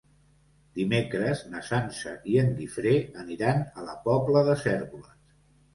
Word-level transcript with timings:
Dimecres 0.79 1.43
na 1.51 1.61
Sança 1.69 2.15
i 2.33 2.41
en 2.45 2.49
Guifré 2.63 2.95
aniran 3.27 3.63
a 3.83 3.87
la 3.91 3.99
Pobla 4.09 4.47
de 4.51 4.59
Cérvoles. 4.67 5.19